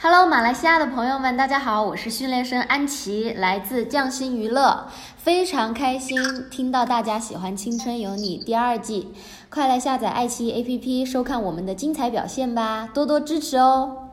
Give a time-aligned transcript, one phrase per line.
[0.00, 4.86] Hello，马来西亚的朋友们，大家好，我是训练生安琪，来自匠心娱乐，
[5.16, 6.16] 非常开心
[6.48, 9.12] 听到大家喜欢《青春有你》第二季，
[9.50, 14.10] 快来下载爱奇艺 APP 收看我们的精彩表现吧，多多支持哦。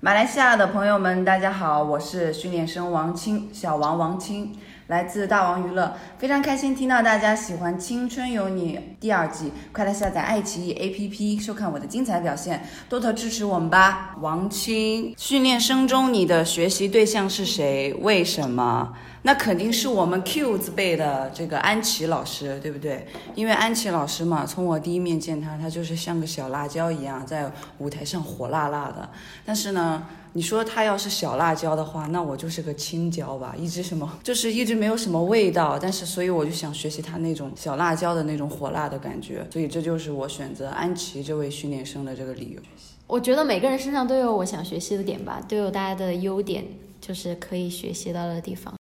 [0.00, 4.52] 马来西亚的朋友们，大家好，我是训练生王青，小王王青，
[4.90, 14.16] 来自大王娱乐，非常开心听到大家喜欢《青春有你》第二季，快来下载爱奇艺 APP 收看我的精彩表现，多多支持我们吧。
[14.20, 17.94] 王青，训练生中你的学习对象是谁？
[18.00, 18.92] 为什么？
[19.22, 23.06] 那肯定是我们 Q 字辈的这个安琪老师，对不对？
[23.36, 29.08] 因为安琪老师嘛，从我第一面见他，他就是像个小辣椒一样，在舞台上火辣辣的。
[29.44, 35.78] 但是呢，你说他要是小辣椒的话，那我就是个青椒吧，一直什么，就是一直没有什么味道。
[35.78, 39.46] 但是，所以我就想学习他那种小辣椒的那种火辣的感觉。
[39.52, 42.60] 所以这就是我选择安琪这位训练生的这个理由。
[43.06, 46.64] 我觉得每个人身上都有我想学习的点吧，都有大家的优点，
[46.98, 48.79] 就是可以学习到的地方。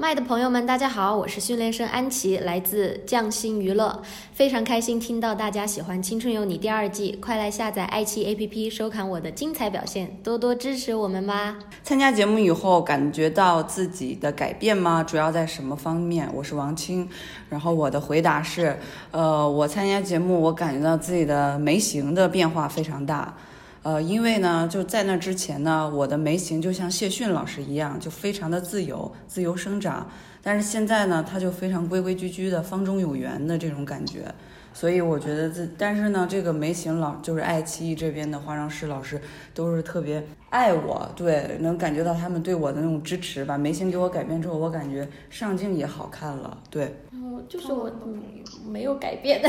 [0.00, 4.00] 麦的朋友们，大家好，我是训练生安琪，来自匠心娱乐，
[4.32, 11.58] 非常开心听到大家喜欢《青春有你》第二季，快来下载爱奇艺 APP 收看我的精彩表现，多多支持我们吧。
[11.82, 15.04] 参加节目以后，感觉到自己的改变吗？
[15.04, 16.26] 主要在什么方面？
[16.32, 17.06] 我是王青，
[17.50, 18.78] 然后我的回答是，
[19.10, 23.36] 呃，我参加节目，我感觉到自己的眉形的变化非常大。
[23.82, 30.06] 呃，因为呢，就在那之前呢，我的眉形就像谢逊老师一样，就非常的自由，自由生长。
[30.42, 34.32] 但是现在呢，它就非常规规矩矩的，方中有圆的这种感觉。
[34.72, 39.20] 所以我觉得这，但是呢，这个眉形老就是爱奇艺这边的化妆师老师
[39.52, 43.44] 都是特别爱我，对，能感觉到他们对我的那种支持。
[43.44, 46.94] 把眉形给我改变之后，我感觉上镜也好看了，对。
[47.12, 47.90] 嗯，就是我
[48.64, 49.42] 没有改变。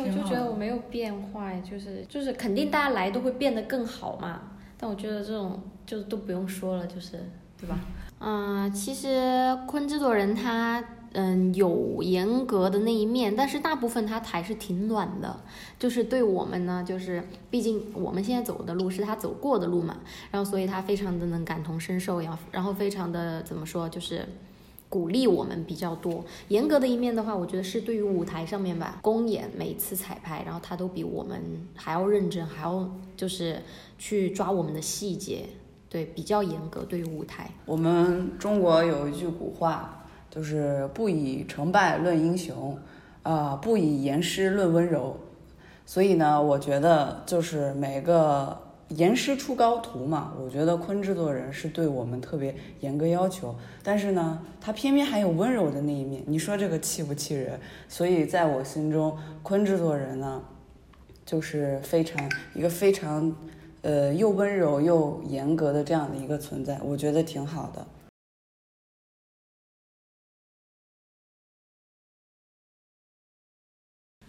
[0.00, 4.40] 我就觉得我没有变坏，就是就是肯定大家来都会变得更好嘛。
[4.78, 7.18] 但我觉得这种就是都不用说了，就是
[7.58, 7.78] 对吧？
[8.18, 10.82] 嗯，其实坤制作人他
[11.12, 15.40] 嗯有严格的那一面，但是大部分他还是挺暖的。
[15.78, 19.96] 就是对我们呢，就是毕竟我们现在走的路是他走过的路嘛，
[20.30, 24.26] 然后所以他非常的能感同身受，然后然后非常的怎么说就是。
[24.90, 31.40] 鼓励我们比较多，严格的一面的话，我觉得是对于舞台上面吧，公演每次彩排，然后他都比我们
[31.76, 33.62] 还要认真，还要就是
[33.96, 35.44] 去抓我们的细节，
[35.88, 36.82] 对，比较严格。
[36.82, 42.76] 对于舞台，我们中国有一句古话，就是不以成败论英雄，
[43.22, 45.16] 啊，不以严师论温柔。
[45.86, 48.69] 所以呢，我觉得就是每个。
[48.96, 57.58] 严师出高徒嘛，我觉得坤制作人是对我们特别严格要求，但是呢，他偏偏还有温柔的那一面，你说这个气不气人？
[57.88, 60.42] 所以在我心中，坤制作人呢，
[61.24, 63.32] 就是非常一个非常，
[63.82, 67.86] 呃，又温柔又严格的这样的一个存在，我觉得挺好的。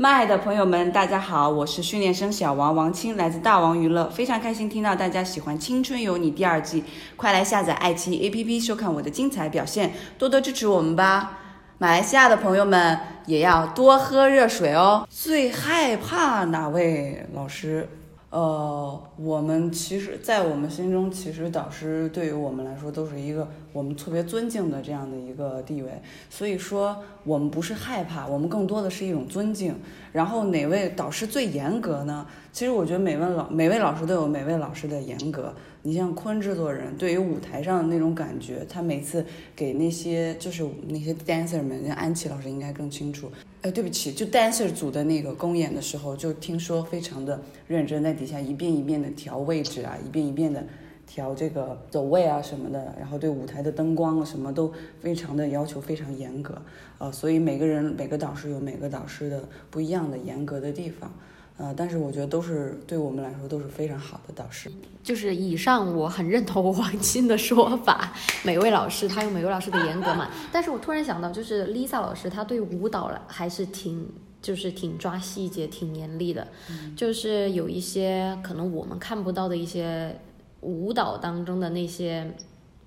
[0.01, 6.84] 麦的朋友们，大家好，我是训练生小王王青，来自大王娱乐，非常开心听到大家喜欢《青春有你》第二季，
[7.16, 11.38] 快来下载爱奇艺 APP 收看我的精彩表现，多多支持我们吧！
[11.78, 12.97] 马来西亚的朋友们
[13.28, 15.07] 也要多喝热水哦。
[15.07, 17.88] 最害怕哪位老师？
[18.31, 29.75] 呃，我们其实，在我们心中，其实导师对于我们来说都是一个我们特别尊敬的这样的一个地位，所以说我们不是害怕，我们更多的是一种尊敬。
[30.14, 32.25] 然后哪位导师最严格呢？
[32.53, 35.53] 其实我觉得每位老每位老师都有每位老师的严格。
[35.81, 43.30] 你像坤制作人，对于舞台上的那种感觉，他每次给那些就是那些 dancer 们，像安琪老师应该更清楚。
[43.61, 50.66] 哎，对不起，就 dancer 组的那个公演的时候，就听说非常的认真，在底下一遍一遍的调位置啊，一遍一遍的
[51.05, 56.59] 调这个走位啊什么的，然后对舞台的灯光啊什么都非常的要求非常严格，
[56.97, 61.14] 呃，所以每个人每个导师有每个导师的不一样的严格的地方。
[61.61, 64.72] 呃，但是我觉得都是对我们来说都是非常好的导师。
[65.03, 68.11] 就是以上我很认同王青的说法，
[68.43, 70.31] 每位老师他有每位老师的严格嘛。
[70.52, 74.09] 但是我突然想到，就是 Lisa 老师她对舞蹈还是挺
[74.41, 76.47] 就是挺抓细节、挺严厉的，
[76.96, 80.19] 就是有一些可能我们看不到的一些
[80.61, 82.35] 舞蹈当中的那些。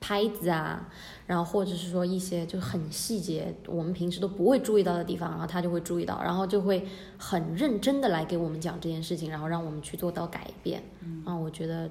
[0.07, 0.87] 拍子啊，
[1.27, 6.87] 然后或者是说一些就很细节，我们平时都不会注意到的地方，然后他就会注意到，然后就会
[7.17, 10.83] 很认真的来给我们讲这件事情，然后让我们去做到改变。
[11.01, 11.89] 嗯，我觉得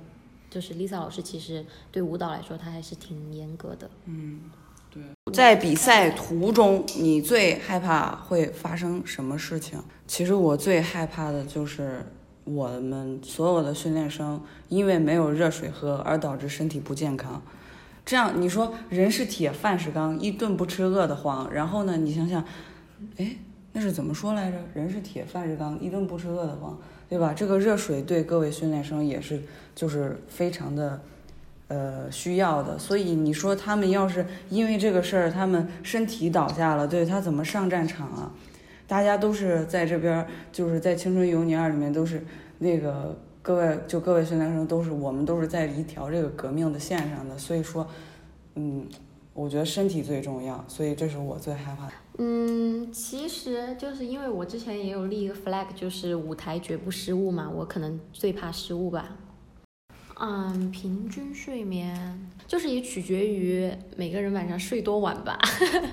[0.48, 3.90] 就是 Lisa 老师其实对舞蹈来说，他还是挺严格的。
[4.06, 4.42] 嗯，
[4.92, 5.02] 对
[5.34, 9.80] 在比赛途中，你最害怕会发生什么事情？
[10.06, 12.06] 其实我最害怕的就是
[12.44, 14.40] 我们所有的训练生
[14.70, 17.42] 因为没有热水喝而导致身体不健康。
[18.06, 21.52] 这样你说人是铁，饭是钢，一顿不吃饿得慌。
[21.54, 22.44] 然后呢，你想想，
[23.18, 23.36] 哎，
[23.72, 24.58] 那是怎么说来着？
[24.74, 26.78] 人是铁，饭是钢，一顿不吃饿得慌，
[27.10, 27.34] 对吧？
[27.34, 29.42] 这个热水对各位训练生也是
[29.76, 31.02] 就是非常的。
[31.70, 38.32] 呃，需要的，所以你说他们要是因为这个事儿，他们身体倒下了，对他怎么上战场啊？
[38.86, 42.24] 大家都是在这边，就是在《青春有你二》里面都是
[42.60, 47.86] 那个各位，就各位训练生都是我们都是在一条这个革命的线上的，所以说，
[48.56, 48.88] 嗯，
[49.34, 51.94] 我觉得身体最重要，所以这是我最害怕的。
[52.20, 59.18] 嗯，其实就是因为我之前也有立一个 flag，就是舞台绝不失误嘛，我可能最怕失误吧。
[60.22, 65.38] 嗯，平均睡眠就是也取决于每个人晚上睡多晚吧，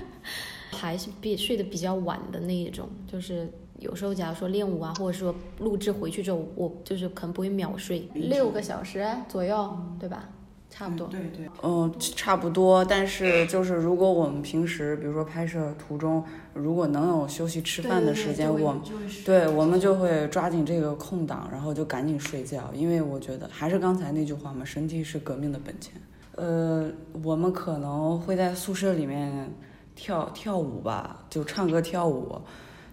[0.71, 2.87] 还是比睡得比较晚的那一种。
[3.05, 3.51] 就是
[3.81, 10.29] 有时候假如说练舞啊，或者说录制回去之后，我就是可能不会秒睡，六个小时左右，对吧？
[10.69, 12.85] 差不多，对对，嗯，差不多。
[12.85, 16.23] 但是就是如果我们平时，比如说拍摄途中，
[16.53, 18.79] 如果能有休息吃饭的时间，我
[19.25, 22.71] 对，我们就会抓紧这个空档，然后就赶紧睡觉。
[22.73, 25.93] 因为我觉得还是刚才那句话嘛，身体是革命的本钱。
[26.35, 26.89] 呃，
[27.21, 29.53] 我们可能会在宿舍里面
[29.93, 32.39] 跳跳舞吧，就唱歌跳舞，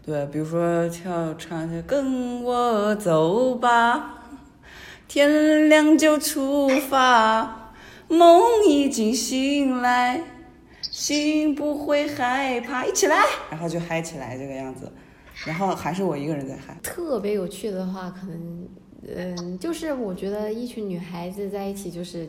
[0.08, 4.22] 对，比如说跳唱些跟我走吧，
[5.06, 7.74] 天亮就出发。
[8.08, 10.22] 梦已经醒来，
[10.80, 14.90] 心不会害怕，一起来，然后就嗨起来这个样子，
[15.44, 16.74] 然后还是我一个人在嗨。
[16.82, 18.66] 特别有趣的话，可能，
[19.14, 22.26] 嗯，就是我觉得一群女孩子在一起就是。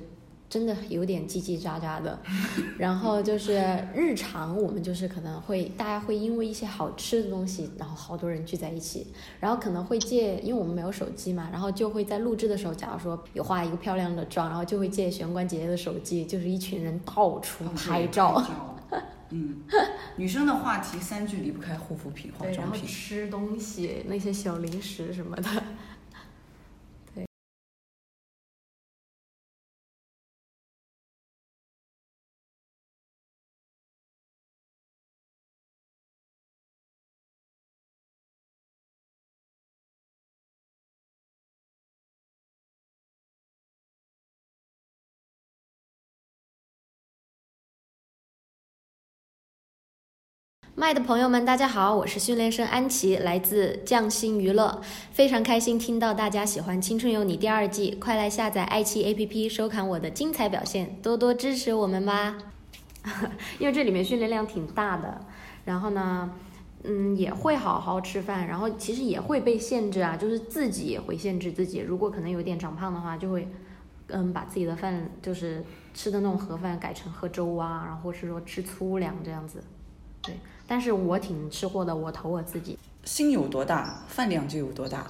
[0.49, 2.19] 真的有点叽叽喳喳的，
[2.79, 3.61] 然后就是
[3.93, 9.05] 日常我们就是可能会大家会因为一些好吃的东西，然后好多人聚在一起，
[9.39, 18.43] 然后可能会借，因为我们没有手机嘛，然后就会在录制的时候，假如说有化一个漂亮的妆，然后就会借玄关姐姐的手机，就是一群人到处拍照。
[19.31, 19.57] 嗯，
[20.15, 22.57] 女生的话题三句离不开护肤品、化妆品。
[22.57, 25.43] 然后吃东西那些小零食什么的。
[50.79, 54.81] 麦的朋友们，大家好，我是训练生安琪，来自匠心娱乐，
[55.11, 62.37] 非常开心听到大家喜欢《青春有你》第二季，快来下载爱奇艺 APP 收看我的精彩表现，多多支持我们吧。
[63.59, 65.19] 因为这里面训练量挺大的，
[65.65, 66.31] 然后呢，
[66.83, 73.45] 嗯，也会好好吃饭，然后其实也会被限制啊，就是自己也会限制自己，如果可能有点长胖的话，就会
[74.07, 75.61] 嗯把自己的饭就是
[75.93, 79.61] 吃的那种盒饭改成喝粥啊，然后或是说吃粗粮这样子，
[80.21, 80.33] 对。
[80.69, 82.77] 但是我挺吃货的，我投我自己。
[83.03, 85.07] 心有多大，饭量就有多大。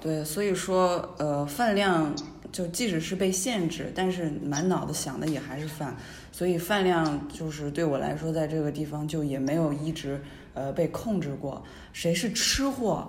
[0.00, 2.12] 对，所以说，呃，饭量
[2.50, 5.96] 就即使是被限制，但是满脑子想的也还是饭。
[6.32, 10.20] 所以饭量就是对我来说，在这个地方就也没有一直
[10.54, 11.62] 呃被控制过。
[11.92, 13.06] 谁是吃货？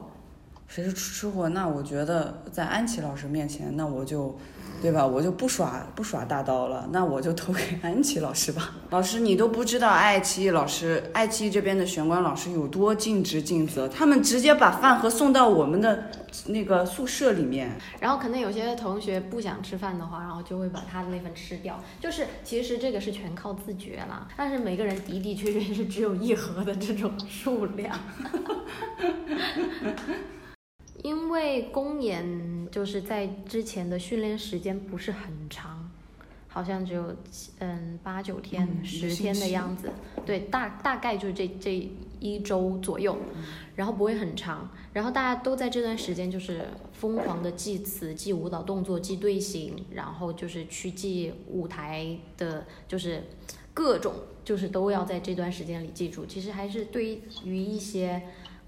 [0.68, 1.50] 谁是吃货？
[1.50, 4.38] 那我觉得在安琪老师面前，那我就。
[4.82, 5.06] 对吧？
[5.08, 8.72] 我就不耍不耍大刀了，那我就投给安琪老师吧。
[8.92, 16.10] 老师，你都不知道爱奇艺老师，爱奇艺这边的玄关老师有多尽职尽责，他们直接把饭盒送到我们的
[16.48, 17.72] 那个宿舍里面。
[18.02, 21.82] 然后可能有些同学不想吃饭的话，然后就会把他的那份吃掉。
[22.02, 27.98] 就是其实这个是全靠自觉了，但是每个人的的确确是只有一盒的这种数量。
[31.02, 35.90] 因为公演就是在之前的训练时间不是很长，
[36.48, 37.14] 好像只有
[37.60, 39.92] 嗯八九天、十天的样子。
[40.26, 43.18] 对，大大概就是这这一周左右，
[43.76, 44.70] 然后不会很长。
[44.94, 53.24] 然后大家都在这段时间就是疯狂的记词、记舞蹈动作、记队形，然后就是去记舞台的，就是
[53.74, 54.14] 各种
[54.46, 56.26] 就是都要在这段时间里记住。
[56.26, 58.22] 其实还是对于一些。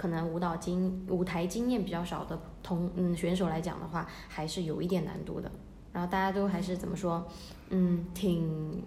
[0.05, 5.51] 可能舞蹈经舞台经验比较少的同嗯选手来讲的话，还是有一点难度的。
[5.91, 7.27] 然后大家都还是怎么说，
[7.71, 8.83] 嗯，挺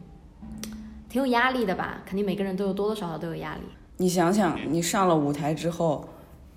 [1.08, 2.02] 挺有压力的吧？
[2.06, 3.62] 肯定每个人都有多多少少都有压力。
[3.96, 6.08] 你想想，你上了舞台之后，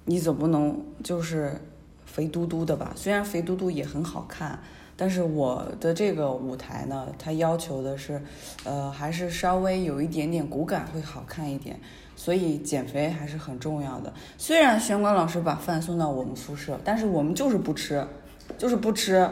[0.05, 1.59] 你总不能就是
[2.05, 2.93] 肥嘟嘟的吧？
[2.95, 4.59] 虽然肥嘟嘟也很好看，
[4.95, 8.21] 但是我的这个舞台呢，它要求的是，
[8.63, 11.79] 呃，还是稍微有一点点骨感会好看一点，
[12.15, 14.13] 所以减肥还是很重要的。
[14.37, 18.05] 虽然玄关老师把饭送到我们宿舍，但是我们就是不吃，
[18.57, 19.27] 就是不吃，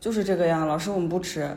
[0.00, 0.66] 就是这个样。
[0.66, 1.48] 老师，我们不吃。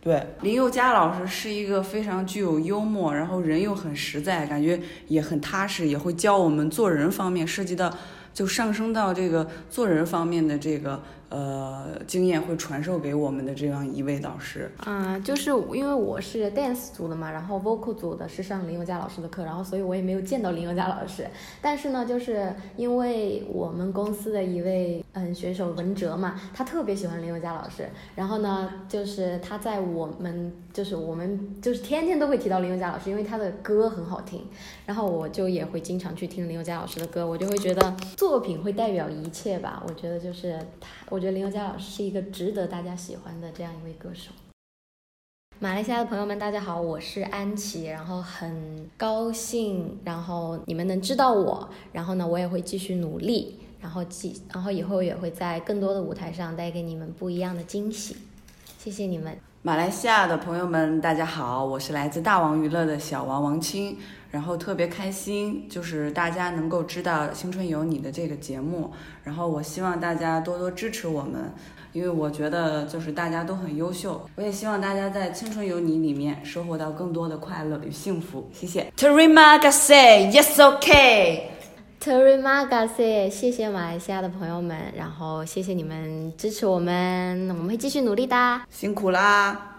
[0.00, 7.92] 对，林宥嘉老师是一个非常具有幽默，然后人又很实在，感觉也很踏实，也会教我们做人方面涉及到。
[8.34, 21.26] 就上升到这个做人方面的这个呃经验会传授给我们的这样一位导师啊，就是因为我是 dance 组的嘛，然后 vocal 组的是上林宥嘉老师的课，然后所以我也没有见到林宥嘉老师。
[21.60, 34.44] 但是呢，就是因为我们公司的一位嗯选手文哲嘛，他特别喜欢林宥嘉老师，然后呢，就是他在我们就是我们就是天天都会提到林宥嘉老师，因为他的歌很好听，
[34.86, 37.94] 然后我就也会经常去听林宥嘉老师的歌，我就会觉得。
[38.16, 39.82] 作品会代表一切吧？
[39.86, 44.30] 我觉得就是他，我我觉得林宥嘉老师是一个值得大家喜欢的这样一位歌手。
[45.58, 58.16] 马来西亚的朋友们，大家好，我是安琪，然后很高兴，然后你们能知道我，然后呢，我也会继续努力，然后继，然后以后也会在更多的舞台上带给你们不一样的惊喜。
[58.78, 59.36] 谢谢你们。
[59.62, 63.98] 马来西亚的朋友们，大家好，我是来自大王娱乐的小王王青，
[64.30, 68.90] 然后特别开心，就是大家能够知道《青春有你》的这个节目，
[69.24, 71.52] 然后我希望大家多多支持我们，
[71.92, 78.92] 因为我觉得就是大家都很优秀，我也希望大家在《青春有你》里面收获到更多的快乐与幸福，谢谢。
[78.96, 81.40] Terima kasih, yes okay.
[82.00, 89.77] Terima kasih，谢谢马来西亚的朋友们，然后谢谢你们支持我们，我们会继续努力的，辛苦啦。